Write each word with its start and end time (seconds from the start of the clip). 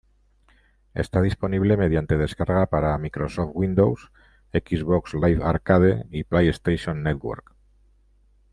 Está 0.95 1.21
disponible 1.21 1.77
mediante 1.77 2.17
descarga 2.17 2.65
para 2.65 2.97
Microsoft 2.97 3.51
Windows, 3.53 4.11
Xbox 4.51 5.13
Live 5.13 5.43
Arcade 5.43 6.07
y 6.09 6.23
PlayStation 6.23 7.03
Network. 7.03 7.53